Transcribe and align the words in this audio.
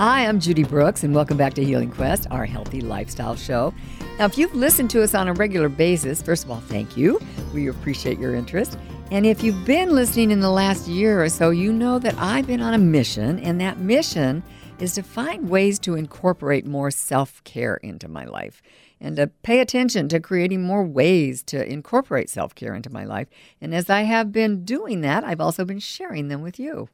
Hi, 0.00 0.26
I'm 0.26 0.40
Judy 0.40 0.64
Brooks, 0.64 1.04
and 1.04 1.14
welcome 1.14 1.36
back 1.36 1.52
to 1.52 1.62
Healing 1.62 1.90
Quest, 1.90 2.26
our 2.30 2.46
healthy 2.46 2.80
lifestyle 2.80 3.36
show. 3.36 3.74
Now, 4.18 4.24
if 4.24 4.38
you've 4.38 4.54
listened 4.54 4.88
to 4.92 5.02
us 5.02 5.14
on 5.14 5.28
a 5.28 5.34
regular 5.34 5.68
basis, 5.68 6.22
first 6.22 6.42
of 6.42 6.50
all, 6.50 6.60
thank 6.60 6.96
you. 6.96 7.20
We 7.52 7.68
appreciate 7.68 8.18
your 8.18 8.34
interest. 8.34 8.78
And 9.10 9.26
if 9.26 9.44
you've 9.44 9.62
been 9.66 9.94
listening 9.94 10.30
in 10.30 10.40
the 10.40 10.48
last 10.48 10.88
year 10.88 11.22
or 11.22 11.28
so, 11.28 11.50
you 11.50 11.70
know 11.70 11.98
that 11.98 12.14
I've 12.16 12.46
been 12.46 12.62
on 12.62 12.72
a 12.72 12.78
mission, 12.78 13.40
and 13.40 13.60
that 13.60 13.76
mission 13.76 14.42
is 14.78 14.94
to 14.94 15.02
find 15.02 15.50
ways 15.50 15.78
to 15.80 15.96
incorporate 15.96 16.64
more 16.64 16.90
self 16.90 17.44
care 17.44 17.76
into 17.76 18.08
my 18.08 18.24
life 18.24 18.62
and 19.00 19.16
to 19.16 19.28
pay 19.28 19.60
attention 19.60 20.08
to 20.08 20.20
creating 20.20 20.62
more 20.62 20.84
ways 20.84 21.42
to 21.44 21.66
incorporate 21.66 22.28
self 22.28 22.54
care 22.54 22.74
into 22.74 22.90
my 22.90 23.04
life. 23.04 23.28
And 23.60 23.74
as 23.74 23.88
I 23.88 24.02
have 24.02 24.32
been 24.32 24.64
doing 24.64 25.00
that, 25.00 25.24
I've 25.24 25.40
also 25.40 25.64
been 25.64 25.78
sharing 25.78 26.28
them 26.28 26.42
with 26.42 26.58
you. 26.58 26.88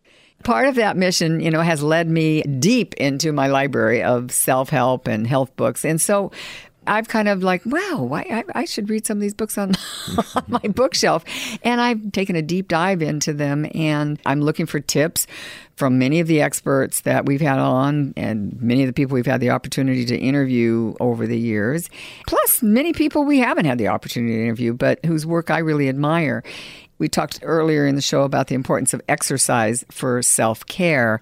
Part 0.45 0.69
of 0.69 0.75
that 0.77 0.97
mission, 0.97 1.41
you 1.41 1.51
know, 1.51 1.63
has 1.63 1.83
led 1.83 2.09
me 2.09 2.43
deep 2.43 2.95
into 2.95 3.33
my 3.33 3.49
library 3.49 4.03
of 4.03 4.31
self 4.31 4.69
help 4.71 5.09
and 5.09 5.27
health 5.27 5.55
books. 5.57 5.85
And 5.85 6.01
so 6.01 6.31
I've 6.87 7.09
kind 7.09 7.29
of 7.29 7.43
like, 7.43 7.65
wow, 7.67 8.11
I, 8.13 8.45
I 8.55 8.65
should 8.65 8.89
read 8.89 9.07
some 9.07 9.19
of 9.19 9.23
these 9.23 9.35
books 9.35 9.59
on, 9.59 9.73
on, 10.35 10.45
my 10.49 10.59
bookshelf. 10.75 11.25
And 11.63 11.81
I've 11.81 12.13
taken 12.13 12.37
a 12.37 12.43
deep 12.43 12.69
dive 12.69 13.03
into 13.03 13.33
them 13.33 13.69
and 13.75 14.21
I'm 14.27 14.41
looking 14.41 14.67
for 14.67 14.81
tips 14.81 15.27
from 15.77 15.99
many 15.99 16.21
of 16.21 16.27
the 16.27 16.41
experts 16.41 17.03
that 17.03 17.27
we've 17.27 17.41
had 17.41 17.59
on 17.59 18.15
and 18.17 18.61
many 18.61 18.83
of 18.83 18.87
the 18.87 18.93
people 18.93 19.15
we've 19.15 19.27
had 19.27 19.41
the 19.41 19.51
opportunity 19.51 20.05
to 20.07 20.17
interview 20.17 20.95
over 21.01 21.27
the 21.27 21.39
years, 21.39 21.91
plus 22.27 22.63
many 22.63 22.93
people 22.93 23.25
we 23.25 23.39
haven't 23.39 23.67
had 23.67 23.79
the 23.79 23.89
opportunity 23.89 24.37
to 24.37 24.43
interview, 24.43 24.73
but 24.73 25.05
whose 25.05 25.27
work 25.27 25.51
I 25.51 25.59
really 25.59 25.89
admire. 25.89 26.43
We 26.99 27.09
talked 27.11 27.41
earlier 27.43 27.87
in 27.87 27.95
the 27.95 28.01
show 28.01 28.23
about 28.23 28.47
the 28.47 28.55
importance 28.55 28.95
of 28.95 29.03
exercise 29.07 29.85
for 29.91 30.23
self 30.23 30.65
care 30.65 31.21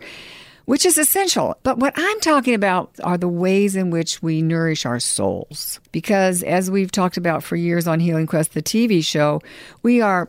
which 0.65 0.87
is 0.87 0.98
essential. 0.98 1.57
But 1.62 1.79
what 1.79 1.95
I'm 1.97 2.20
talking 2.20 2.55
about 2.55 2.91
are 3.03 3.19
the 3.19 3.29
ways 3.29 3.77
in 3.77 3.91
which 3.91 4.23
we 4.23 4.43
nourish 4.43 4.87
our 4.87 5.01
souls. 5.01 5.81
Because 5.93 6.43
as 6.43 6.70
we've 6.70 6.93
talked 6.93 7.17
about 7.17 7.43
for 7.43 7.57
years 7.57 7.87
on 7.87 8.01
Healing 8.01 8.27
Quest, 8.27 8.55
the 8.55 8.62
TV 8.62 9.05
show, 9.05 9.41
we 9.83 10.01
are 10.01 10.29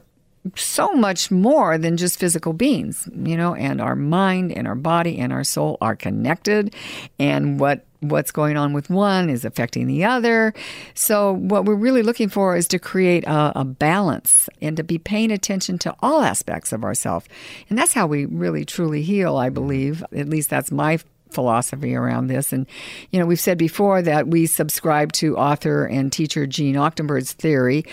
so 0.55 0.93
much 0.93 1.31
more 1.31 1.77
than 1.77 1.97
just 1.97 2.19
physical 2.19 2.53
beings, 2.53 3.09
you 3.15 3.35
know, 3.35 3.55
and 3.55 3.81
our 3.81 3.95
mind 3.95 4.51
and 4.51 4.67
our 4.67 4.75
body 4.75 5.17
and 5.17 5.33
our 5.33 5.43
soul 5.43 5.77
are 5.81 5.95
connected. 5.95 6.73
And 7.17 7.59
what 7.59 7.85
what's 8.01 8.31
going 8.31 8.57
on 8.57 8.73
with 8.73 8.89
one 8.89 9.29
is 9.29 9.45
affecting 9.45 9.87
the 9.87 10.03
other. 10.03 10.53
So, 10.93 11.33
what 11.33 11.65
we're 11.65 11.75
really 11.75 12.03
looking 12.03 12.29
for 12.29 12.55
is 12.55 12.67
to 12.67 12.79
create 12.79 13.23
a, 13.25 13.59
a 13.59 13.65
balance 13.65 14.49
and 14.61 14.77
to 14.77 14.83
be 14.83 14.97
paying 14.97 15.31
attention 15.31 15.77
to 15.79 15.95
all 16.01 16.21
aspects 16.21 16.71
of 16.71 16.83
ourselves. 16.83 17.27
And 17.69 17.77
that's 17.77 17.93
how 17.93 18.07
we 18.07 18.25
really 18.25 18.65
truly 18.65 19.01
heal, 19.01 19.37
I 19.37 19.49
believe. 19.49 20.03
At 20.15 20.29
least 20.29 20.49
that's 20.49 20.71
my 20.71 20.99
philosophy 21.31 21.95
around 21.95 22.27
this. 22.27 22.53
And, 22.53 22.65
you 23.11 23.19
know, 23.19 23.25
we've 23.25 23.39
said 23.39 23.57
before 23.57 24.01
that 24.01 24.27
we 24.27 24.45
subscribe 24.45 25.11
to 25.13 25.37
author 25.37 25.85
and 25.85 26.11
teacher 26.11 26.45
Jeanne 26.45 26.75
Achterberg's 26.75 27.33
theory 27.33 27.85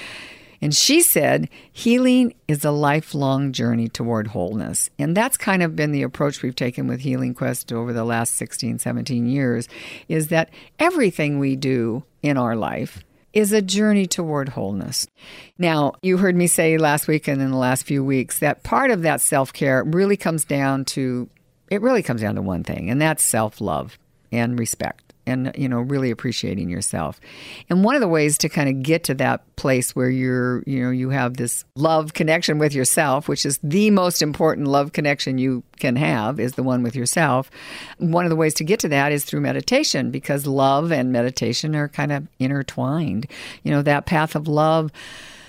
and 0.62 0.72
she 0.72 1.00
said, 1.00 1.48
healing 1.72 2.34
is 2.46 2.64
a 2.64 2.70
lifelong 2.70 3.50
journey 3.50 3.88
toward 3.88 4.28
wholeness. 4.28 4.88
And 4.96 5.16
that's 5.16 5.36
kind 5.36 5.60
of 5.60 5.74
been 5.74 5.90
the 5.90 6.04
approach 6.04 6.40
we've 6.40 6.54
taken 6.54 6.86
with 6.86 7.00
Healing 7.00 7.34
Quest 7.34 7.72
over 7.72 7.92
the 7.92 8.04
last 8.04 8.36
16, 8.36 8.78
17 8.78 9.26
years 9.26 9.68
is 10.08 10.28
that 10.28 10.50
everything 10.78 11.40
we 11.40 11.56
do 11.56 12.04
in 12.22 12.38
our 12.38 12.54
life 12.54 13.02
is 13.32 13.52
a 13.52 13.60
journey 13.60 14.06
toward 14.06 14.50
wholeness. 14.50 15.08
Now, 15.58 15.94
you 16.00 16.18
heard 16.18 16.36
me 16.36 16.46
say 16.46 16.78
last 16.78 17.08
week 17.08 17.26
and 17.26 17.42
in 17.42 17.50
the 17.50 17.56
last 17.56 17.84
few 17.84 18.04
weeks 18.04 18.38
that 18.38 18.62
part 18.62 18.92
of 18.92 19.02
that 19.02 19.20
self 19.20 19.52
care 19.52 19.82
really 19.82 20.16
comes 20.16 20.44
down 20.44 20.84
to, 20.84 21.28
it 21.70 21.82
really 21.82 22.02
comes 22.04 22.20
down 22.20 22.36
to 22.36 22.42
one 22.42 22.62
thing, 22.62 22.88
and 22.88 23.00
that's 23.00 23.24
self 23.24 23.60
love 23.60 23.98
and 24.30 24.58
respect 24.58 25.11
and 25.26 25.52
you 25.56 25.68
know 25.68 25.80
really 25.80 26.10
appreciating 26.10 26.68
yourself. 26.68 27.20
And 27.70 27.84
one 27.84 27.94
of 27.94 28.00
the 28.00 28.08
ways 28.08 28.38
to 28.38 28.48
kind 28.48 28.68
of 28.68 28.82
get 28.82 29.04
to 29.04 29.14
that 29.14 29.44
place 29.56 29.94
where 29.94 30.10
you're 30.10 30.62
you 30.66 30.82
know 30.82 30.90
you 30.90 31.10
have 31.10 31.36
this 31.36 31.64
love 31.76 32.14
connection 32.14 32.58
with 32.58 32.74
yourself 32.74 33.28
which 33.28 33.46
is 33.46 33.58
the 33.62 33.90
most 33.90 34.22
important 34.22 34.68
love 34.68 34.92
connection 34.92 35.38
you 35.38 35.62
can 35.78 35.96
have 35.96 36.40
is 36.40 36.52
the 36.52 36.62
one 36.62 36.82
with 36.82 36.96
yourself. 36.96 37.50
One 37.98 38.24
of 38.24 38.30
the 38.30 38.36
ways 38.36 38.54
to 38.54 38.64
get 38.64 38.80
to 38.80 38.88
that 38.88 39.12
is 39.12 39.24
through 39.24 39.40
meditation 39.40 40.10
because 40.10 40.46
love 40.46 40.92
and 40.92 41.12
meditation 41.12 41.74
are 41.76 41.88
kind 41.88 42.12
of 42.12 42.26
intertwined. 42.38 43.26
You 43.62 43.72
know 43.72 43.82
that 43.82 44.06
path 44.06 44.34
of 44.34 44.48
love 44.48 44.92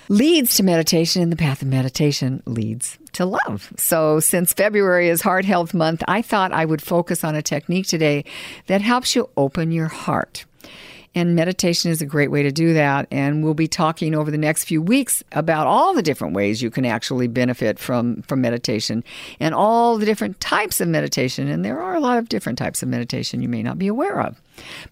leads 0.08 0.56
to 0.56 0.62
meditation, 0.62 1.22
and 1.22 1.32
the 1.32 1.36
path 1.36 1.62
of 1.62 1.68
meditation 1.68 2.42
leads 2.46 2.98
to 3.12 3.24
love. 3.24 3.72
So, 3.76 4.20
since 4.20 4.52
February 4.52 5.08
is 5.08 5.22
Heart 5.22 5.44
Health 5.44 5.74
Month, 5.74 6.02
I 6.08 6.22
thought 6.22 6.52
I 6.52 6.64
would 6.64 6.82
focus 6.82 7.24
on 7.24 7.34
a 7.34 7.42
technique 7.42 7.86
today 7.86 8.24
that 8.66 8.80
helps 8.80 9.14
you 9.14 9.28
open 9.36 9.72
your 9.72 9.88
heart. 9.88 10.44
And 11.14 11.36
meditation 11.36 11.90
is 11.90 12.02
a 12.02 12.06
great 12.06 12.30
way 12.30 12.42
to 12.42 12.50
do 12.50 12.74
that. 12.74 13.06
And 13.10 13.44
we'll 13.44 13.54
be 13.54 13.68
talking 13.68 14.14
over 14.14 14.30
the 14.30 14.38
next 14.38 14.64
few 14.64 14.82
weeks 14.82 15.22
about 15.32 15.66
all 15.66 15.94
the 15.94 16.02
different 16.02 16.34
ways 16.34 16.60
you 16.60 16.70
can 16.70 16.84
actually 16.84 17.28
benefit 17.28 17.78
from, 17.78 18.22
from 18.22 18.40
meditation 18.40 19.04
and 19.38 19.54
all 19.54 19.96
the 19.96 20.06
different 20.06 20.40
types 20.40 20.80
of 20.80 20.88
meditation. 20.88 21.46
And 21.48 21.64
there 21.64 21.80
are 21.80 21.94
a 21.94 22.00
lot 22.00 22.18
of 22.18 22.28
different 22.28 22.58
types 22.58 22.82
of 22.82 22.88
meditation 22.88 23.42
you 23.42 23.48
may 23.48 23.62
not 23.62 23.78
be 23.78 23.86
aware 23.86 24.20
of. 24.20 24.40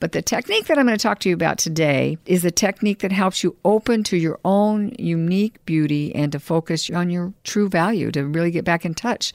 But 0.00 0.12
the 0.12 0.22
technique 0.22 0.66
that 0.66 0.78
I'm 0.78 0.86
going 0.86 0.96
to 0.98 1.02
talk 1.02 1.20
to 1.20 1.28
you 1.28 1.34
about 1.34 1.58
today 1.58 2.18
is 2.26 2.44
a 2.44 2.50
technique 2.50 3.00
that 3.00 3.12
helps 3.12 3.42
you 3.42 3.56
open 3.64 4.02
to 4.04 4.16
your 4.16 4.38
own 4.44 4.92
unique 4.98 5.64
beauty 5.64 6.14
and 6.14 6.32
to 6.32 6.40
focus 6.40 6.90
on 6.90 7.10
your 7.10 7.32
true 7.44 7.68
value, 7.68 8.10
to 8.12 8.24
really 8.24 8.50
get 8.50 8.64
back 8.64 8.84
in 8.84 8.94
touch 8.94 9.32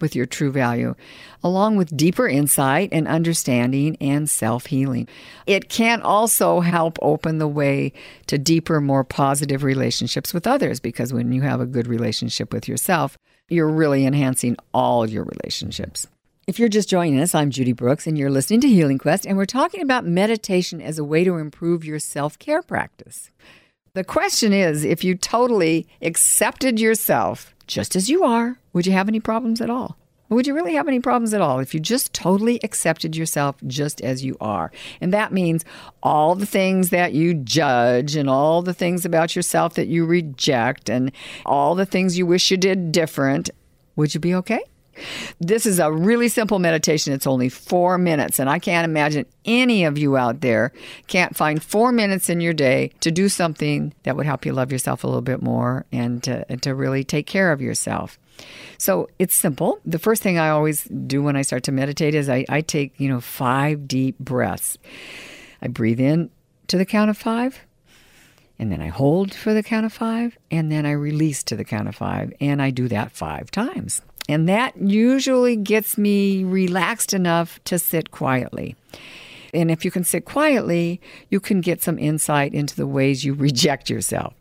with 0.00 0.14
your 0.14 0.26
true 0.26 0.50
value, 0.50 0.94
along 1.42 1.76
with 1.76 1.96
deeper 1.96 2.28
insight 2.28 2.88
and 2.92 3.06
understanding 3.08 3.96
and 4.00 4.28
self 4.28 4.66
healing. 4.66 5.08
It 5.46 5.68
can 5.68 6.02
also 6.02 6.60
help 6.60 6.98
open 7.02 7.38
the 7.38 7.48
way 7.48 7.92
to 8.26 8.38
deeper, 8.38 8.80
more 8.80 9.04
positive 9.04 9.62
relationships 9.62 10.34
with 10.34 10.46
others 10.46 10.80
because 10.80 11.12
when 11.12 11.32
you 11.32 11.42
have 11.42 11.60
a 11.60 11.66
good 11.66 11.86
relationship 11.86 12.52
with 12.52 12.68
yourself, 12.68 13.16
you're 13.48 13.68
really 13.68 14.04
enhancing 14.04 14.56
all 14.74 15.08
your 15.08 15.24
relationships. 15.24 16.06
If 16.48 16.58
you're 16.58 16.70
just 16.70 16.88
joining 16.88 17.20
us, 17.20 17.34
I'm 17.34 17.50
Judy 17.50 17.74
Brooks, 17.74 18.06
and 18.06 18.16
you're 18.16 18.30
listening 18.30 18.62
to 18.62 18.68
Healing 18.68 18.96
Quest, 18.96 19.26
and 19.26 19.36
we're 19.36 19.44
talking 19.44 19.82
about 19.82 20.06
meditation 20.06 20.80
as 20.80 20.98
a 20.98 21.04
way 21.04 21.22
to 21.22 21.36
improve 21.36 21.84
your 21.84 21.98
self 21.98 22.38
care 22.38 22.62
practice. 22.62 23.30
The 23.92 24.02
question 24.02 24.54
is 24.54 24.82
if 24.82 25.04
you 25.04 25.14
totally 25.14 25.86
accepted 26.00 26.80
yourself 26.80 27.54
just 27.66 27.94
as 27.94 28.08
you 28.08 28.24
are, 28.24 28.56
would 28.72 28.86
you 28.86 28.92
have 28.92 29.08
any 29.08 29.20
problems 29.20 29.60
at 29.60 29.68
all? 29.68 29.98
Would 30.30 30.46
you 30.46 30.54
really 30.54 30.72
have 30.72 30.88
any 30.88 31.00
problems 31.00 31.34
at 31.34 31.42
all 31.42 31.58
if 31.58 31.74
you 31.74 31.80
just 31.80 32.14
totally 32.14 32.58
accepted 32.64 33.14
yourself 33.14 33.56
just 33.66 34.00
as 34.00 34.24
you 34.24 34.34
are? 34.40 34.72
And 35.02 35.12
that 35.12 35.34
means 35.34 35.66
all 36.02 36.34
the 36.34 36.46
things 36.46 36.88
that 36.88 37.12
you 37.12 37.34
judge 37.34 38.16
and 38.16 38.30
all 38.30 38.62
the 38.62 38.72
things 38.72 39.04
about 39.04 39.36
yourself 39.36 39.74
that 39.74 39.88
you 39.88 40.06
reject 40.06 40.88
and 40.88 41.12
all 41.44 41.74
the 41.74 41.84
things 41.84 42.16
you 42.16 42.24
wish 42.24 42.50
you 42.50 42.56
did 42.56 42.90
different. 42.90 43.50
Would 43.96 44.14
you 44.14 44.20
be 44.20 44.34
okay? 44.36 44.62
This 45.40 45.66
is 45.66 45.78
a 45.78 45.92
really 45.92 46.28
simple 46.28 46.58
meditation. 46.58 47.12
It's 47.12 47.26
only 47.26 47.48
four 47.48 47.98
minutes. 47.98 48.38
And 48.38 48.48
I 48.48 48.58
can't 48.58 48.84
imagine 48.84 49.26
any 49.44 49.84
of 49.84 49.98
you 49.98 50.16
out 50.16 50.40
there 50.40 50.72
can't 51.06 51.36
find 51.36 51.62
four 51.62 51.92
minutes 51.92 52.28
in 52.28 52.40
your 52.40 52.52
day 52.52 52.92
to 53.00 53.10
do 53.10 53.28
something 53.28 53.94
that 54.02 54.16
would 54.16 54.26
help 54.26 54.44
you 54.44 54.52
love 54.52 54.72
yourself 54.72 55.04
a 55.04 55.06
little 55.06 55.22
bit 55.22 55.42
more 55.42 55.86
and 55.92 56.22
to, 56.24 56.44
and 56.50 56.62
to 56.62 56.74
really 56.74 57.04
take 57.04 57.26
care 57.26 57.52
of 57.52 57.60
yourself. 57.60 58.18
So 58.78 59.08
it's 59.18 59.34
simple. 59.34 59.80
The 59.84 59.98
first 59.98 60.22
thing 60.22 60.38
I 60.38 60.50
always 60.50 60.84
do 60.84 61.22
when 61.22 61.36
I 61.36 61.42
start 61.42 61.64
to 61.64 61.72
meditate 61.72 62.14
is 62.14 62.28
I, 62.28 62.44
I 62.48 62.60
take, 62.60 62.98
you 62.98 63.08
know, 63.08 63.20
five 63.20 63.88
deep 63.88 64.18
breaths. 64.18 64.78
I 65.60 65.68
breathe 65.68 66.00
in 66.00 66.30
to 66.68 66.78
the 66.78 66.84
count 66.84 67.10
of 67.10 67.16
five 67.16 67.60
and 68.58 68.72
then 68.72 68.80
I 68.80 68.88
hold 68.88 69.34
for 69.34 69.54
the 69.54 69.62
count 69.62 69.86
of 69.86 69.92
five, 69.92 70.36
and 70.50 70.70
then 70.70 70.84
I 70.84 70.90
release 70.90 71.42
to 71.44 71.56
the 71.56 71.64
count 71.64 71.88
of 71.88 71.94
five, 71.94 72.32
and 72.40 72.60
I 72.60 72.70
do 72.70 72.88
that 72.88 73.12
five 73.12 73.50
times. 73.50 74.02
And 74.28 74.48
that 74.48 74.76
usually 74.76 75.56
gets 75.56 75.96
me 75.96 76.44
relaxed 76.44 77.14
enough 77.14 77.62
to 77.64 77.78
sit 77.78 78.10
quietly. 78.10 78.76
And 79.54 79.70
if 79.70 79.84
you 79.84 79.90
can 79.90 80.04
sit 80.04 80.26
quietly, 80.26 81.00
you 81.30 81.40
can 81.40 81.60
get 81.60 81.82
some 81.82 81.98
insight 81.98 82.52
into 82.52 82.76
the 82.76 82.86
ways 82.86 83.24
you 83.24 83.34
reject 83.48 83.88
yourself. 83.88 84.34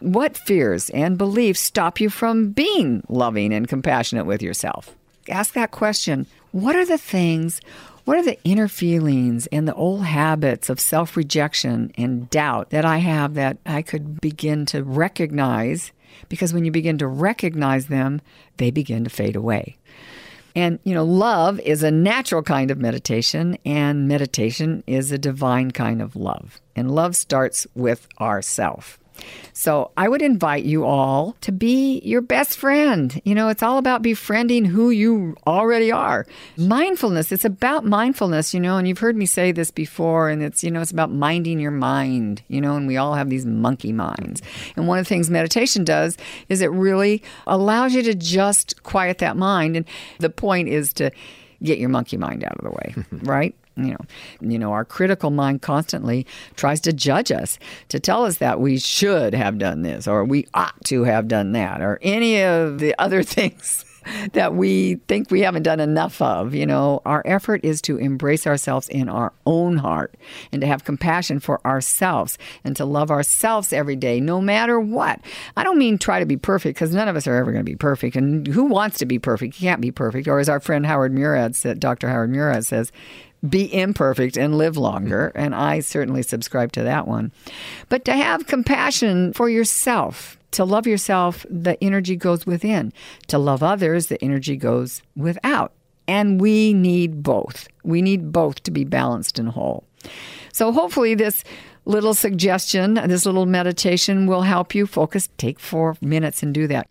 What 0.00 0.36
fears 0.36 0.90
and 0.90 1.18
beliefs 1.18 1.60
stop 1.60 2.00
you 2.00 2.08
from 2.08 2.50
being 2.50 3.02
loving 3.08 3.52
and 3.52 3.68
compassionate 3.68 4.26
with 4.26 4.42
yourself? 4.42 4.94
Ask 5.28 5.54
that 5.54 5.70
question. 5.70 6.26
What 6.52 6.74
are 6.74 6.86
the 6.86 6.98
things, 6.98 7.60
what 8.04 8.16
are 8.16 8.24
the 8.24 8.42
inner 8.42 8.66
feelings 8.66 9.46
and 9.48 9.68
the 9.68 9.74
old 9.74 10.04
habits 10.04 10.68
of 10.70 10.80
self 10.80 11.16
rejection 11.16 11.92
and 11.96 12.28
doubt 12.30 12.70
that 12.70 12.84
I 12.84 12.98
have 12.98 13.34
that 13.34 13.58
I 13.66 13.82
could 13.82 14.20
begin 14.20 14.66
to 14.66 14.82
recognize 14.82 15.92
because 16.28 16.52
when 16.52 16.64
you 16.64 16.70
begin 16.70 16.98
to 16.98 17.06
recognize 17.06 17.86
them, 17.86 18.20
they 18.58 18.70
begin 18.70 19.04
to 19.04 19.10
fade 19.10 19.36
away. 19.36 19.76
And, 20.54 20.78
you 20.84 20.94
know, 20.94 21.04
love 21.04 21.58
is 21.60 21.82
a 21.82 21.90
natural 21.90 22.42
kind 22.42 22.70
of 22.70 22.78
meditation, 22.78 23.56
and 23.64 24.06
meditation 24.06 24.84
is 24.86 25.10
a 25.10 25.18
divine 25.18 25.70
kind 25.70 26.02
of 26.02 26.16
love. 26.16 26.60
And 26.76 26.90
love 26.90 27.16
starts 27.16 27.66
with 27.74 28.06
ourself. 28.20 28.99
So 29.52 29.90
I 29.96 30.08
would 30.08 30.22
invite 30.22 30.64
you 30.64 30.84
all 30.84 31.36
to 31.42 31.52
be 31.52 32.00
your 32.00 32.20
best 32.20 32.56
friend. 32.56 33.20
You 33.24 33.34
know, 33.34 33.48
it's 33.48 33.62
all 33.62 33.78
about 33.78 34.02
befriending 34.02 34.64
who 34.64 34.90
you 34.90 35.36
already 35.46 35.92
are. 35.92 36.26
Mindfulness, 36.56 37.32
it's 37.32 37.44
about 37.44 37.84
mindfulness, 37.84 38.54
you 38.54 38.60
know, 38.60 38.78
and 38.78 38.88
you've 38.88 38.98
heard 38.98 39.16
me 39.16 39.26
say 39.26 39.52
this 39.52 39.70
before, 39.70 40.30
and 40.30 40.42
it's, 40.42 40.64
you 40.64 40.70
know, 40.70 40.80
it's 40.80 40.90
about 40.90 41.12
minding 41.12 41.60
your 41.60 41.70
mind, 41.70 42.42
you 42.48 42.60
know, 42.60 42.76
and 42.76 42.86
we 42.86 42.96
all 42.96 43.14
have 43.14 43.28
these 43.28 43.44
monkey 43.44 43.92
minds. 43.92 44.40
And 44.76 44.86
one 44.86 44.98
of 44.98 45.04
the 45.04 45.08
things 45.08 45.28
meditation 45.28 45.84
does 45.84 46.16
is 46.48 46.62
it 46.62 46.70
really 46.70 47.22
allows 47.46 47.94
you 47.94 48.02
to 48.02 48.14
just 48.14 48.82
quiet 48.82 49.18
that 49.18 49.36
mind. 49.36 49.76
And 49.76 49.86
the 50.18 50.30
point 50.30 50.68
is 50.68 50.92
to 50.94 51.10
get 51.62 51.78
your 51.78 51.88
monkey 51.90 52.16
mind 52.16 52.44
out 52.44 52.56
of 52.58 52.64
the 52.64 52.70
way, 52.70 52.94
right? 53.24 53.54
You 53.84 53.92
know 53.92 54.04
you 54.40 54.58
know 54.58 54.72
our 54.72 54.84
critical 54.84 55.30
mind 55.30 55.62
constantly 55.62 56.26
tries 56.56 56.80
to 56.80 56.92
judge 56.92 57.30
us 57.30 57.58
to 57.88 57.98
tell 57.98 58.24
us 58.24 58.38
that 58.38 58.60
we 58.60 58.78
should 58.78 59.34
have 59.34 59.58
done 59.58 59.82
this 59.82 60.06
or 60.06 60.24
we 60.24 60.46
ought 60.54 60.84
to 60.84 61.04
have 61.04 61.28
done 61.28 61.52
that 61.52 61.80
or 61.80 61.98
any 62.02 62.42
of 62.42 62.78
the 62.78 62.94
other 62.98 63.22
things 63.22 63.84
that 64.32 64.54
we 64.54 64.96
think 65.08 65.30
we 65.30 65.40
haven't 65.40 65.62
done 65.62 65.80
enough 65.80 66.20
of. 66.22 66.54
You 66.54 66.66
know, 66.66 67.02
our 67.04 67.22
effort 67.24 67.64
is 67.64 67.82
to 67.82 67.96
embrace 67.96 68.46
ourselves 68.46 68.88
in 68.88 69.08
our 69.08 69.32
own 69.46 69.76
heart 69.76 70.14
and 70.52 70.60
to 70.60 70.66
have 70.66 70.84
compassion 70.84 71.40
for 71.40 71.64
ourselves 71.66 72.38
and 72.64 72.76
to 72.76 72.84
love 72.84 73.10
ourselves 73.10 73.72
every 73.72 73.96
day, 73.96 74.20
no 74.20 74.40
matter 74.40 74.80
what. 74.80 75.20
I 75.56 75.64
don't 75.64 75.78
mean 75.78 75.98
try 75.98 76.20
to 76.20 76.26
be 76.26 76.36
perfect 76.36 76.76
because 76.76 76.94
none 76.94 77.08
of 77.08 77.16
us 77.16 77.26
are 77.26 77.36
ever 77.36 77.52
going 77.52 77.64
to 77.64 77.70
be 77.70 77.76
perfect. 77.76 78.16
And 78.16 78.46
who 78.46 78.64
wants 78.64 78.98
to 78.98 79.06
be 79.06 79.18
perfect? 79.18 79.60
You 79.60 79.68
can't 79.68 79.80
be 79.80 79.92
perfect. 79.92 80.28
Or 80.28 80.38
as 80.38 80.48
our 80.48 80.60
friend 80.60 80.86
Howard 80.86 81.12
Murad 81.12 81.56
said, 81.56 81.80
Dr. 81.80 82.08
Howard 82.08 82.30
Murad 82.30 82.64
says, 82.66 82.92
be 83.48 83.72
imperfect 83.72 84.36
and 84.36 84.56
live 84.56 84.76
longer. 84.76 85.32
Mm-hmm. 85.34 85.44
And 85.44 85.54
I 85.54 85.80
certainly 85.80 86.22
subscribe 86.22 86.72
to 86.72 86.82
that 86.82 87.06
one. 87.06 87.32
But 87.88 88.04
to 88.06 88.14
have 88.14 88.46
compassion 88.46 89.32
for 89.32 89.48
yourself, 89.48 90.38
to 90.52 90.64
love 90.64 90.86
yourself, 90.86 91.46
the 91.48 91.82
energy 91.82 92.16
goes 92.16 92.46
within. 92.46 92.92
To 93.28 93.38
love 93.38 93.62
others, 93.62 94.08
the 94.08 94.22
energy 94.22 94.56
goes 94.56 95.02
without. 95.16 95.72
And 96.08 96.40
we 96.40 96.72
need 96.72 97.22
both. 97.22 97.68
We 97.84 98.02
need 98.02 98.32
both 98.32 98.62
to 98.64 98.70
be 98.70 98.84
balanced 98.84 99.38
and 99.38 99.48
whole. 99.48 99.84
So 100.52 100.72
hopefully, 100.72 101.14
this 101.14 101.44
little 101.84 102.14
suggestion, 102.14 102.94
this 102.94 103.24
little 103.24 103.46
meditation 103.46 104.26
will 104.26 104.42
help 104.42 104.74
you 104.74 104.86
focus. 104.86 105.28
Take 105.38 105.60
four 105.60 105.96
minutes 106.00 106.42
and 106.42 106.52
do 106.52 106.66
that. 106.66 106.88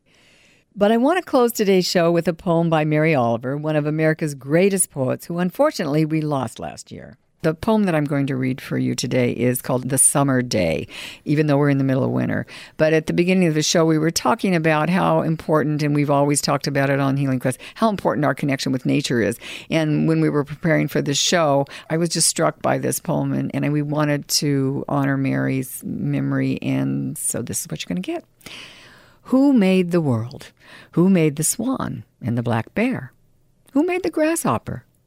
But 0.75 0.92
I 0.92 0.98
want 0.98 1.18
to 1.18 1.25
close 1.25 1.51
today's 1.51 1.89
show 1.89 2.12
with 2.12 2.27
a 2.27 2.33
poem 2.33 2.69
by 2.69 2.86
Mary 2.86 3.16
Oliver, 3.16 3.57
one 3.57 3.75
of 3.75 3.86
America's 3.88 4.36
greatest 4.36 4.92
poets, 4.92 5.25
who 5.25 5.39
unfortunately 5.39 6.06
we 6.06 6.21
lost 6.21 6.60
last 6.60 6.92
year. 6.92 7.18
The 7.42 7.54
poem 7.54 7.83
that 7.83 7.95
I'm 7.95 8.06
going 8.06 8.27
to 8.27 8.36
read 8.36 8.62
for 8.62 8.77
you 8.77 8.94
today 8.94 9.31
is 9.31 9.62
called 9.62 9.89
The 9.89 9.98
Summer 9.98 10.42
Day, 10.42 10.88
even 11.25 11.48
though 11.48 11.57
we're 11.57 11.69
in 11.69 11.80
the 11.80 11.83
middle 11.83 12.04
of 12.04 12.12
winter. 12.12 12.45
But 12.77 12.94
at 12.94 13.07
the 13.07 13.13
beginning 13.13 13.48
of 13.48 13.56
the 13.56 13.63
show, 13.63 13.86
we 13.86 13.98
were 13.98 14.12
talking 14.12 14.54
about 14.54 14.89
how 14.89 15.21
important, 15.21 15.81
and 15.81 15.95
we've 15.95 16.10
always 16.10 16.42
talked 16.42 16.68
about 16.68 16.89
it 16.89 17.00
on 17.00 17.18
Healing 17.18 17.39
Quest, 17.39 17.60
how 17.75 17.89
important 17.89 18.25
our 18.25 18.36
connection 18.36 18.72
with 18.72 18.86
nature 18.86 19.22
is. 19.22 19.39
And 19.69 20.07
when 20.07 20.22
we 20.22 20.30
were 20.30 20.44
preparing 20.44 20.88
for 20.88 21.01
this 21.01 21.18
show, 21.18 21.65
I 21.89 21.98
was 21.98 22.10
just 22.10 22.27
struck 22.27 22.62
by 22.62 22.77
this 22.77 23.00
poem, 23.00 23.33
and, 23.33 23.50
and 23.56 23.72
we 23.74 23.81
wanted 23.81 24.27
to 24.27 24.86
honor 24.88 25.18
Mary's 25.18 25.81
memory. 25.83 26.60
And 26.62 27.18
so 27.18 27.42
this 27.42 27.62
is 27.62 27.69
what 27.69 27.81
you're 27.81 27.95
going 27.95 28.04
to 28.04 28.12
get. 28.12 28.25
Who 29.30 29.54
made 29.54 29.92
the 29.92 30.02
world? 30.02 30.52
Who 30.94 31.08
made 31.08 31.36
the 31.36 31.44
swan 31.44 32.04
and 32.20 32.36
the 32.36 32.42
black 32.42 32.74
bear? 32.74 33.14
Who 33.74 33.84
made 33.84 34.02
the 34.02 34.10
grasshopper? 34.10 34.86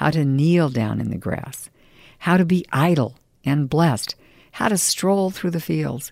how 0.00 0.10
to 0.10 0.24
kneel 0.24 0.70
down 0.70 0.98
in 0.98 1.10
the 1.10 1.18
grass, 1.18 1.68
how 2.20 2.38
to 2.38 2.44
be 2.46 2.64
idle 2.72 3.18
and 3.44 3.68
blessed, 3.68 4.14
how 4.52 4.66
to 4.66 4.78
stroll 4.78 5.30
through 5.30 5.50
the 5.50 5.60
fields, 5.60 6.10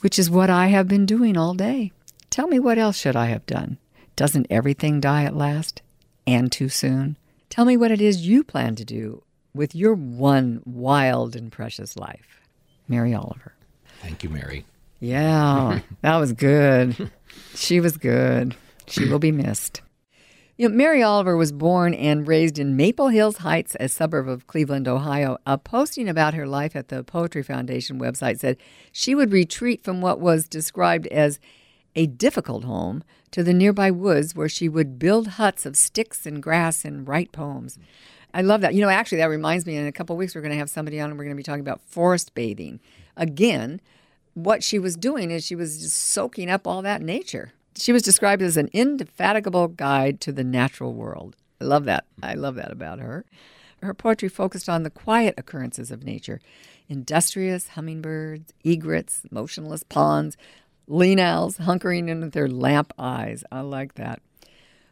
which 0.00 0.18
is 0.18 0.30
what 0.30 0.48
I 0.48 0.68
have 0.68 0.88
been 0.88 1.04
doing 1.04 1.36
all 1.36 1.52
day. 1.52 1.92
Tell 2.30 2.46
me 2.46 2.58
what 2.58 2.78
else 2.78 2.96
should 2.96 3.16
I 3.16 3.26
have 3.26 3.44
done? 3.44 3.76
Doesn't 4.16 4.46
everything 4.48 4.98
die 4.98 5.24
at 5.24 5.36
last? 5.36 5.82
And 6.26 6.50
too 6.50 6.70
soon? 6.70 7.18
Tell 7.50 7.66
me 7.66 7.76
what 7.76 7.90
it 7.90 8.00
is 8.00 8.26
you 8.26 8.42
plan 8.42 8.76
to 8.76 8.84
do 8.86 9.22
with 9.52 9.74
your 9.74 9.92
one 9.92 10.62
wild 10.64 11.36
and 11.36 11.52
precious 11.52 11.98
life. 11.98 12.40
Mary 12.88 13.12
Oliver. 13.12 13.52
Thank 14.00 14.24
you, 14.24 14.30
Mary. 14.30 14.64
Yeah, 15.00 15.80
that 16.00 16.16
was 16.16 16.32
good. 16.32 17.10
She 17.54 17.78
was 17.78 17.98
good. 17.98 18.56
She 18.86 19.06
will 19.06 19.18
be 19.18 19.32
missed. 19.32 19.82
You 20.60 20.68
know, 20.68 20.74
Mary 20.74 21.04
Oliver 21.04 21.36
was 21.36 21.52
born 21.52 21.94
and 21.94 22.26
raised 22.26 22.58
in 22.58 22.74
Maple 22.74 23.10
Hills 23.10 23.36
Heights, 23.36 23.76
a 23.78 23.88
suburb 23.88 24.28
of 24.28 24.48
Cleveland, 24.48 24.88
Ohio. 24.88 25.38
A 25.46 25.56
posting 25.56 26.08
about 26.08 26.34
her 26.34 26.48
life 26.48 26.74
at 26.74 26.88
the 26.88 27.04
Poetry 27.04 27.44
Foundation 27.44 28.00
website 28.00 28.40
said 28.40 28.56
she 28.90 29.14
would 29.14 29.30
retreat 29.30 29.84
from 29.84 30.00
what 30.00 30.18
was 30.18 30.48
described 30.48 31.06
as 31.06 31.38
a 31.94 32.06
difficult 32.06 32.64
home 32.64 33.04
to 33.30 33.44
the 33.44 33.54
nearby 33.54 33.92
woods 33.92 34.34
where 34.34 34.48
she 34.48 34.68
would 34.68 34.98
build 34.98 35.28
huts 35.28 35.64
of 35.64 35.76
sticks 35.76 36.26
and 36.26 36.42
grass 36.42 36.84
and 36.84 37.06
write 37.06 37.30
poems. 37.30 37.78
I 38.34 38.42
love 38.42 38.60
that. 38.62 38.74
You 38.74 38.80
know, 38.80 38.88
actually, 38.88 39.18
that 39.18 39.30
reminds 39.30 39.64
me, 39.64 39.76
in 39.76 39.86
a 39.86 39.92
couple 39.92 40.16
weeks, 40.16 40.34
we're 40.34 40.40
going 40.40 40.50
to 40.50 40.58
have 40.58 40.68
somebody 40.68 40.98
on 40.98 41.08
and 41.08 41.16
we're 41.16 41.24
going 41.24 41.36
to 41.36 41.40
be 41.40 41.44
talking 41.44 41.60
about 41.60 41.82
forest 41.82 42.34
bathing. 42.34 42.80
Again, 43.16 43.80
what 44.34 44.64
she 44.64 44.80
was 44.80 44.96
doing 44.96 45.30
is 45.30 45.46
she 45.46 45.54
was 45.54 45.80
just 45.80 45.96
soaking 45.96 46.50
up 46.50 46.66
all 46.66 46.82
that 46.82 47.00
nature 47.00 47.52
she 47.78 47.92
was 47.92 48.02
described 48.02 48.42
as 48.42 48.56
an 48.56 48.68
indefatigable 48.72 49.68
guide 49.68 50.20
to 50.22 50.32
the 50.32 50.44
natural 50.44 50.94
world. 50.94 51.36
I 51.60 51.64
love 51.64 51.84
that. 51.84 52.04
I 52.22 52.34
love 52.34 52.56
that 52.56 52.70
about 52.70 52.98
her. 53.00 53.24
Her 53.82 53.94
poetry 53.94 54.28
focused 54.28 54.68
on 54.68 54.82
the 54.82 54.90
quiet 54.90 55.34
occurrences 55.38 55.90
of 55.90 56.04
nature 56.04 56.40
industrious 56.90 57.68
hummingbirds, 57.68 58.54
egrets, 58.64 59.22
motionless 59.30 59.82
ponds, 59.82 60.38
lean 60.86 61.20
owls 61.20 61.58
hunkering 61.58 62.08
in 62.08 62.30
their 62.30 62.48
lamp 62.48 62.94
eyes. 62.98 63.44
I 63.52 63.60
like 63.60 63.94
that. 63.96 64.22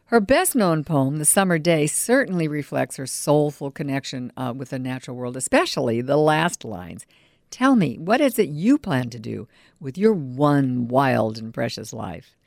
Her 0.05 0.19
best 0.21 0.55
known 0.55 0.83
poem, 0.83 1.17
The 1.17 1.25
Summer 1.25 1.57
Day, 1.57 1.87
certainly 1.87 2.47
reflects 2.47 2.95
her 2.95 3.07
soulful 3.07 3.71
connection 3.71 4.31
uh, 4.37 4.53
with 4.55 4.69
the 4.69 4.79
natural 4.79 5.17
world, 5.17 5.35
especially 5.35 6.01
the 6.01 6.17
last 6.17 6.63
lines. 6.63 7.05
Tell 7.49 7.75
me, 7.75 7.97
what 7.97 8.21
is 8.21 8.37
it 8.37 8.49
you 8.49 8.77
plan 8.77 9.09
to 9.09 9.19
do 9.19 9.47
with 9.81 9.97
your 9.97 10.13
one 10.13 10.87
wild 10.87 11.37
and 11.37 11.53
precious 11.53 11.91
life? 11.91 12.37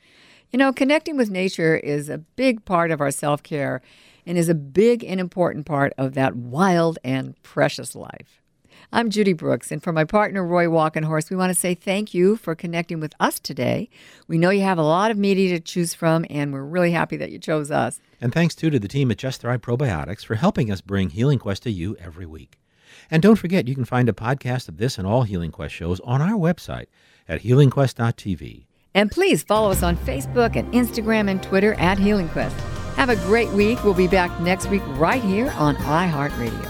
You 0.51 0.57
know, 0.57 0.73
connecting 0.73 1.15
with 1.15 1.29
nature 1.29 1.77
is 1.77 2.09
a 2.09 2.17
big 2.17 2.65
part 2.65 2.91
of 2.91 2.99
our 2.99 3.11
self 3.11 3.41
care 3.41 3.81
and 4.25 4.37
is 4.37 4.49
a 4.49 4.53
big 4.53 5.01
and 5.01 5.17
important 5.17 5.65
part 5.65 5.93
of 5.97 6.13
that 6.15 6.35
wild 6.35 6.99
and 7.05 7.41
precious 7.41 7.95
life. 7.95 8.41
I'm 8.91 9.09
Judy 9.09 9.31
Brooks, 9.31 9.71
and 9.71 9.81
for 9.81 9.93
my 9.93 10.03
partner 10.03 10.45
Roy 10.45 10.65
Walkenhorst, 10.65 11.29
we 11.29 11.37
want 11.37 11.51
to 11.53 11.59
say 11.59 11.73
thank 11.73 12.13
you 12.13 12.35
for 12.35 12.53
connecting 12.53 12.99
with 12.99 13.13
us 13.21 13.39
today. 13.39 13.89
We 14.27 14.37
know 14.37 14.49
you 14.49 14.63
have 14.63 14.77
a 14.77 14.83
lot 14.83 15.09
of 15.09 15.17
media 15.17 15.57
to 15.57 15.61
choose 15.61 15.93
from, 15.93 16.25
and 16.29 16.51
we're 16.51 16.65
really 16.65 16.91
happy 16.91 17.15
that 17.15 17.31
you 17.31 17.39
chose 17.39 17.71
us. 17.71 18.01
And 18.19 18.33
thanks 18.33 18.53
too 18.53 18.69
to 18.71 18.79
the 18.79 18.89
team 18.89 19.09
at 19.09 19.17
Just 19.17 19.39
Thrive 19.39 19.61
Probiotics 19.61 20.25
for 20.25 20.35
helping 20.35 20.69
us 20.69 20.81
bring 20.81 21.11
Healing 21.11 21.39
Quest 21.39 21.63
to 21.63 21.71
you 21.71 21.95
every 21.95 22.25
week. 22.25 22.59
And 23.09 23.23
don't 23.23 23.37
forget, 23.37 23.69
you 23.69 23.75
can 23.75 23.85
find 23.85 24.09
a 24.09 24.13
podcast 24.13 24.67
of 24.67 24.75
this 24.75 24.97
and 24.97 25.07
all 25.07 25.23
Healing 25.23 25.51
Quest 25.51 25.73
shows 25.73 26.01
on 26.01 26.21
our 26.21 26.37
website 26.37 26.87
at 27.29 27.43
healingquest.tv. 27.43 28.65
And 28.93 29.09
please 29.09 29.43
follow 29.43 29.71
us 29.71 29.83
on 29.83 29.95
Facebook 29.97 30.55
and 30.55 30.71
Instagram 30.73 31.29
and 31.29 31.41
Twitter 31.41 31.73
at 31.75 31.97
Healing 31.97 32.29
Quest. 32.29 32.55
Have 32.97 33.09
a 33.09 33.15
great 33.15 33.49
week. 33.51 33.83
We'll 33.83 33.93
be 33.93 34.07
back 34.07 34.37
next 34.41 34.69
week 34.69 34.83
right 34.89 35.23
here 35.23 35.49
on 35.51 35.75
iHeartRadio. 35.77 36.67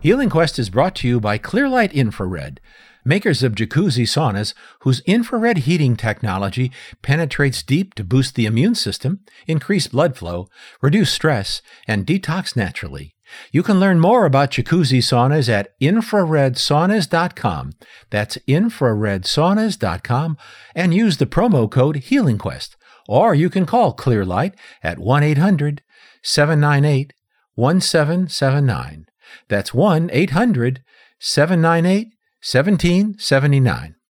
Healing 0.00 0.30
Quest 0.30 0.58
is 0.58 0.70
brought 0.70 0.94
to 0.96 1.08
you 1.08 1.20
by 1.20 1.36
Clearlight 1.36 1.92
Infrared, 1.92 2.58
makers 3.04 3.42
of 3.42 3.54
jacuzzi 3.54 4.04
saunas 4.06 4.54
whose 4.80 5.00
infrared 5.00 5.58
heating 5.58 5.94
technology 5.94 6.72
penetrates 7.02 7.62
deep 7.62 7.92
to 7.94 8.04
boost 8.04 8.34
the 8.34 8.46
immune 8.46 8.74
system, 8.74 9.20
increase 9.46 9.88
blood 9.88 10.16
flow, 10.16 10.48
reduce 10.80 11.12
stress, 11.12 11.60
and 11.86 12.06
detox 12.06 12.56
naturally. 12.56 13.14
You 13.52 13.62
can 13.62 13.80
learn 13.80 14.00
more 14.00 14.24
about 14.24 14.50
jacuzzi 14.50 14.98
saunas 14.98 15.48
at 15.48 15.78
infraredsaunas.com. 15.80 17.72
That's 18.10 18.38
infraredsaunas.com 18.48 20.38
and 20.74 20.94
use 20.94 21.16
the 21.16 21.26
promo 21.26 21.70
code 21.70 21.96
HealingQuest. 21.96 22.76
Or 23.08 23.34
you 23.34 23.50
can 23.50 23.66
call 23.66 23.94
Clearlight 23.94 24.54
at 24.82 24.98
1 24.98 25.22
800 25.22 25.82
798 26.22 27.12
1779. 27.54 29.06
That's 29.48 29.74
1 29.74 30.10
800 30.12 30.82
798 31.18 32.14
1779. 32.42 33.96